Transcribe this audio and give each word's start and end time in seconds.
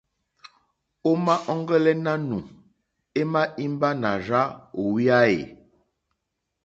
O 1.09 1.11
ma 1.25 1.35
ɔ̀ŋgɛlɛ 1.51 1.91
nanù 2.03 2.37
ema 3.19 3.41
imba 3.65 3.89
nà 4.01 4.09
rza 4.21 4.41
o 4.79 4.81
hwiya 4.89 5.19
e? 5.37 5.39